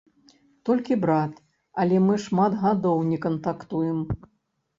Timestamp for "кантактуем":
3.27-4.03